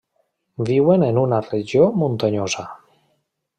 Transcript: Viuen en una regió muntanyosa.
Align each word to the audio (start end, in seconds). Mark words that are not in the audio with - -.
Viuen 0.69 1.05
en 1.09 1.19
una 1.25 1.43
regió 1.49 1.91
muntanyosa. 2.05 2.67